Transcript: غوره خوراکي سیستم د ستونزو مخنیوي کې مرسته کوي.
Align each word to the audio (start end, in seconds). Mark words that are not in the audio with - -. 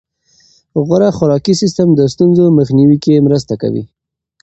غوره 0.85 1.09
خوراکي 1.17 1.53
سیستم 1.61 1.87
د 1.93 2.01
ستونزو 2.13 2.43
مخنیوي 2.59 2.97
کې 3.03 3.23
مرسته 3.27 3.53
کوي. 3.61 3.83